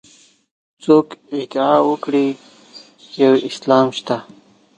[0.83, 1.07] څوک
[1.39, 2.27] ادعا وکړي
[3.21, 4.17] یو اسلام شته.